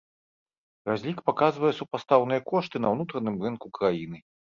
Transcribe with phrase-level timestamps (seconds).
[0.91, 4.29] Разлік паказвае супастаўныя кошты на ўнутраным рынку краіны.